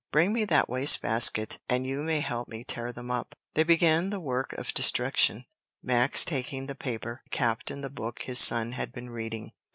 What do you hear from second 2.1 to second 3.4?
help me tear them up."